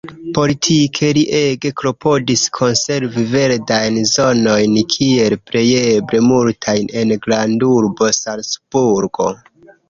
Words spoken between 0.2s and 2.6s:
Politike li ege klopodis